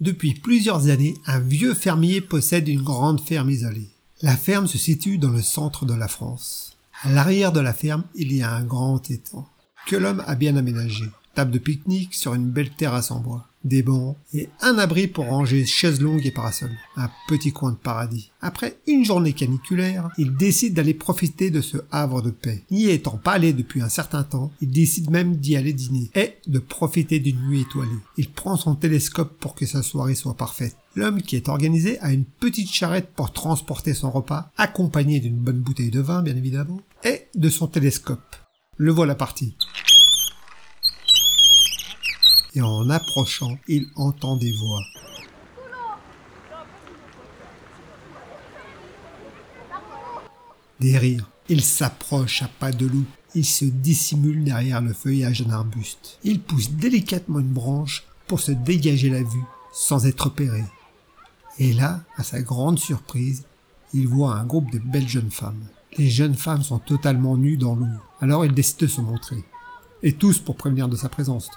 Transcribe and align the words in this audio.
Depuis 0.00 0.32
plusieurs 0.32 0.88
années, 0.88 1.14
un 1.26 1.40
vieux 1.40 1.74
fermier 1.74 2.22
possède 2.22 2.68
une 2.68 2.82
grande 2.82 3.20
ferme 3.20 3.50
isolée. 3.50 3.90
La 4.22 4.34
ferme 4.34 4.66
se 4.66 4.78
situe 4.78 5.18
dans 5.18 5.28
le 5.28 5.42
centre 5.42 5.84
de 5.84 5.92
la 5.92 6.08
France. 6.08 6.78
À 7.02 7.12
l'arrière 7.12 7.52
de 7.52 7.60
la 7.60 7.74
ferme, 7.74 8.04
il 8.14 8.32
y 8.32 8.42
a 8.42 8.50
un 8.50 8.62
grand 8.62 9.10
étang 9.10 9.46
que 9.86 9.96
l'homme 9.96 10.22
a 10.26 10.34
bien 10.36 10.56
aménagé. 10.56 11.04
Table 11.34 11.50
de 11.50 11.58
pique-nique 11.58 12.14
sur 12.14 12.34
une 12.34 12.50
belle 12.50 12.70
terrasse 12.70 13.10
en 13.10 13.20
bois 13.20 13.46
des 13.64 13.82
bancs 13.82 14.16
et 14.32 14.48
un 14.60 14.78
abri 14.78 15.06
pour 15.06 15.26
ranger 15.26 15.66
chaises 15.66 16.00
longues 16.00 16.24
et 16.24 16.30
parasols. 16.30 16.76
Un 16.96 17.10
petit 17.28 17.52
coin 17.52 17.72
de 17.72 17.76
paradis. 17.76 18.30
Après 18.40 18.78
une 18.86 19.04
journée 19.04 19.32
caniculaire, 19.32 20.08
il 20.18 20.34
décide 20.36 20.74
d'aller 20.74 20.94
profiter 20.94 21.50
de 21.50 21.60
ce 21.60 21.78
havre 21.90 22.22
de 22.22 22.30
paix. 22.30 22.64
N'y 22.70 22.88
étant 22.88 23.18
pas 23.18 23.32
allé 23.32 23.52
depuis 23.52 23.82
un 23.82 23.88
certain 23.88 24.22
temps, 24.22 24.50
il 24.60 24.70
décide 24.70 25.10
même 25.10 25.36
d'y 25.36 25.56
aller 25.56 25.72
dîner 25.72 26.10
et 26.14 26.34
de 26.46 26.58
profiter 26.58 27.20
d'une 27.20 27.40
nuit 27.48 27.62
étoilée. 27.62 27.90
Il 28.16 28.30
prend 28.30 28.56
son 28.56 28.74
télescope 28.74 29.38
pour 29.38 29.54
que 29.54 29.66
sa 29.66 29.82
soirée 29.82 30.14
soit 30.14 30.36
parfaite. 30.36 30.76
L'homme 30.96 31.22
qui 31.22 31.36
est 31.36 31.48
organisé 31.48 31.98
a 32.00 32.12
une 32.12 32.24
petite 32.24 32.72
charrette 32.72 33.10
pour 33.14 33.32
transporter 33.32 33.94
son 33.94 34.10
repas, 34.10 34.50
accompagné 34.56 35.20
d'une 35.20 35.36
bonne 35.36 35.60
bouteille 35.60 35.90
de 35.90 36.00
vin 36.00 36.22
bien 36.22 36.36
évidemment, 36.36 36.80
et 37.04 37.26
de 37.34 37.48
son 37.48 37.68
télescope. 37.68 38.36
Le 38.76 38.90
voilà 38.90 39.14
parti 39.14 39.54
et 42.54 42.62
en 42.62 42.88
approchant, 42.90 43.58
il 43.68 43.88
entend 43.96 44.36
des 44.36 44.52
voix. 44.52 44.82
Des 50.80 50.98
rires. 50.98 51.28
Il 51.48 51.62
s'approche 51.62 52.42
à 52.42 52.48
pas 52.48 52.72
de 52.72 52.86
loup. 52.86 53.04
Il 53.34 53.44
se 53.44 53.64
dissimule 53.64 54.44
derrière 54.44 54.80
le 54.80 54.92
feuillage 54.92 55.42
d'un 55.42 55.54
arbuste. 55.54 56.18
Il 56.24 56.40
pousse 56.40 56.70
délicatement 56.70 57.40
une 57.40 57.52
branche 57.52 58.04
pour 58.26 58.40
se 58.40 58.52
dégager 58.52 59.10
la 59.10 59.22
vue 59.22 59.44
sans 59.72 60.06
être 60.06 60.28
opéré. 60.28 60.64
Et 61.58 61.72
là, 61.72 62.00
à 62.16 62.22
sa 62.22 62.40
grande 62.40 62.78
surprise, 62.78 63.44
il 63.92 64.08
voit 64.08 64.36
un 64.36 64.44
groupe 64.44 64.70
de 64.70 64.78
belles 64.78 65.08
jeunes 65.08 65.30
femmes. 65.30 65.62
Les 65.98 66.08
jeunes 66.08 66.34
femmes 66.34 66.62
sont 66.62 66.78
totalement 66.78 67.36
nues 67.36 67.56
dans 67.56 67.74
l'eau. 67.74 67.86
Alors 68.20 68.44
il 68.44 68.54
décide 68.54 68.78
de 68.78 68.86
se 68.86 69.00
montrer. 69.00 69.44
Et 70.02 70.12
tous 70.12 70.38
pour 70.38 70.56
prévenir 70.56 70.88
de 70.88 70.96
sa 70.96 71.08
présence. 71.08 71.50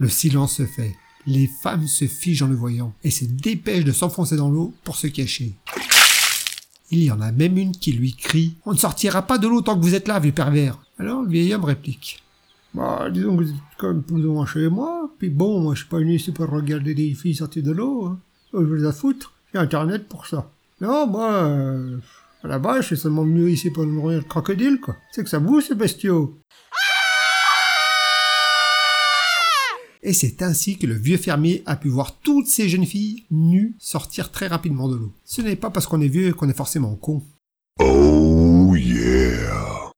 Le 0.00 0.08
silence 0.08 0.54
se 0.54 0.64
fait. 0.64 0.96
Les 1.26 1.46
femmes 1.46 1.86
se 1.86 2.06
figent 2.06 2.42
en 2.42 2.48
le 2.48 2.54
voyant 2.54 2.94
et 3.04 3.10
se 3.10 3.26
dépêchent 3.26 3.84
de 3.84 3.92
s'enfoncer 3.92 4.34
dans 4.34 4.48
l'eau 4.48 4.72
pour 4.82 4.96
se 4.96 5.06
cacher. 5.06 5.52
Il 6.90 7.04
y 7.04 7.10
en 7.10 7.20
a 7.20 7.30
même 7.32 7.58
une 7.58 7.72
qui 7.72 7.92
lui 7.92 8.14
crie 8.14 8.56
On 8.64 8.72
ne 8.72 8.78
sortira 8.78 9.20
pas 9.20 9.36
de 9.36 9.46
l'eau 9.46 9.60
tant 9.60 9.78
que 9.78 9.82
vous 9.84 9.94
êtes 9.94 10.08
là, 10.08 10.18
vieux 10.18 10.32
pervers. 10.32 10.78
Alors 10.98 11.20
le 11.20 11.28
vieil 11.28 11.52
homme 11.52 11.66
réplique 11.66 12.22
Bah, 12.72 13.10
disons 13.10 13.36
que 13.36 13.42
vous 13.42 13.50
êtes 13.50 13.56
comme 13.76 14.02
plus 14.02 14.24
ou 14.24 14.32
moins 14.32 14.46
chez 14.46 14.70
moi, 14.70 15.10
puis 15.18 15.28
bon, 15.28 15.60
moi 15.60 15.74
je 15.74 15.80
suis 15.80 15.88
pas 15.90 15.98
venu 15.98 16.14
ici 16.14 16.32
pour 16.32 16.48
regarder 16.48 16.94
des 16.94 17.12
filles 17.12 17.34
sortir 17.34 17.62
de 17.62 17.72
l'eau. 17.72 18.06
Hein. 18.06 18.18
Je 18.54 18.58
vous 18.58 18.86
à 18.86 18.92
foutre, 18.94 19.34
j'ai 19.52 19.60
internet 19.60 20.08
pour 20.08 20.26
ça. 20.26 20.50
Non, 20.80 21.06
moi, 21.06 21.30
euh, 21.30 21.98
à 22.42 22.48
la 22.48 22.58
base, 22.58 22.80
je 22.80 22.86
suis 22.86 22.96
seulement 22.96 23.24
venu 23.24 23.50
ici 23.50 23.70
pour 23.70 23.84
nourrir 23.84 24.20
le 24.20 24.24
crocodile, 24.24 24.80
quoi. 24.80 24.96
C'est 25.12 25.22
que 25.22 25.28
ça 25.28 25.38
vous, 25.38 25.60
ces 25.60 25.74
bestiaux. 25.74 26.38
Et 30.02 30.12
c'est 30.12 30.42
ainsi 30.42 30.78
que 30.78 30.86
le 30.86 30.94
vieux 30.94 31.18
fermier 31.18 31.62
a 31.66 31.76
pu 31.76 31.88
voir 31.88 32.18
toutes 32.20 32.46
ces 32.46 32.68
jeunes 32.68 32.86
filles 32.86 33.24
nues 33.30 33.74
sortir 33.78 34.30
très 34.30 34.46
rapidement 34.46 34.88
de 34.88 34.96
l'eau. 34.96 35.12
Ce 35.24 35.42
n'est 35.42 35.56
pas 35.56 35.70
parce 35.70 35.86
qu'on 35.86 36.00
est 36.00 36.08
vieux 36.08 36.32
qu'on 36.32 36.48
est 36.48 36.56
forcément 36.56 36.94
con. 36.94 37.22
Oh 37.80 38.74
yeah 38.76 39.90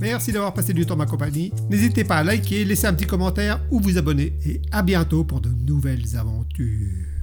Merci 0.00 0.30
d'avoir 0.30 0.54
passé 0.54 0.72
du 0.72 0.86
temps 0.86 0.96
ma 0.96 1.06
compagnie. 1.06 1.52
N'hésitez 1.70 2.04
pas 2.04 2.18
à 2.18 2.22
liker, 2.22 2.64
laisser 2.64 2.86
un 2.86 2.94
petit 2.94 3.06
commentaire 3.06 3.60
ou 3.70 3.80
vous 3.80 3.98
abonner. 3.98 4.34
Et 4.44 4.60
à 4.70 4.82
bientôt 4.82 5.24
pour 5.24 5.40
de 5.40 5.50
nouvelles 5.50 6.16
aventures. 6.16 7.15